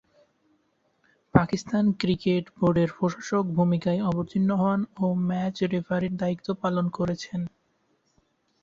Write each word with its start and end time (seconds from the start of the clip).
Pakistan 1.35 1.85
cricket 1.99 2.45
বোর্ডের 2.57 2.89
প্রশাসকের 2.97 3.53
ভূমিকায় 3.55 4.01
অবতীর্ণ 4.09 4.49
হন 4.61 4.79
ও 4.97 5.05
ম্যাচ 5.27 5.55
রেফারির 5.73 6.13
দায়িত্ব 6.21 6.47
পালন 6.61 6.85
করেছেন। 6.97 7.41